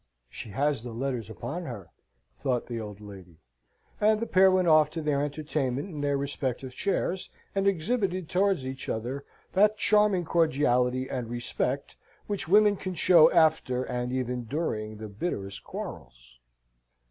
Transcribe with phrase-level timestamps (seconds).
[0.31, 1.91] "She has the letters upon her,"
[2.39, 3.37] thought the old lady.
[3.99, 8.65] And the pair went off to their entertainment in their respective chairs, and exhibited towards
[8.65, 11.95] each other that charming cordiality and respect
[12.25, 16.39] which women can show after, and even during, the bitterest quarrels.